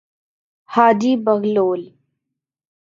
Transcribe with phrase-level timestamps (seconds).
[0.73, 1.81] حاجی بغلول